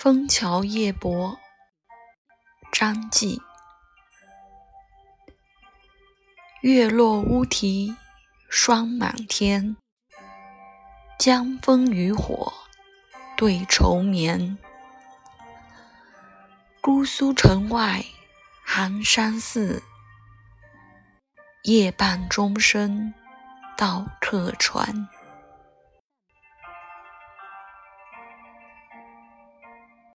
[0.00, 1.40] 枫桥夜泊
[2.70, 3.42] 张继。
[6.60, 7.96] 月落乌啼
[8.48, 9.76] 霜满天
[11.18, 12.52] 江枫渔火
[13.36, 14.56] 对愁眠。
[16.80, 18.04] 姑苏城外
[18.64, 19.82] 寒山寺
[21.64, 23.12] 夜半钟声
[23.76, 25.08] 到客船。